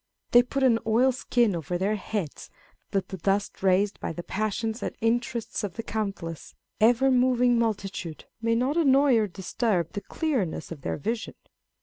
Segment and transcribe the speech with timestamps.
[0.31, 2.49] They put an oil skin over their heads,
[2.89, 7.59] that the dust raised by the passions and interests of the count less, ever moving
[7.59, 11.35] multitude, may not annoy or disturb the clearness of their vision.